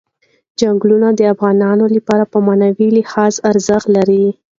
چنګلونه 0.59 1.09
د 1.13 1.21
افغانانو 1.33 1.85
لپاره 1.95 2.23
په 2.31 2.37
معنوي 2.47 2.87
لحاظ 2.97 3.33
ارزښت 3.49 3.87
لري. 3.95 4.25